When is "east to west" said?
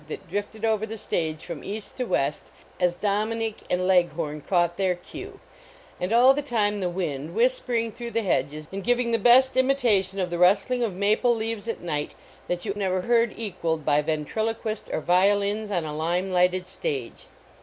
1.63-2.51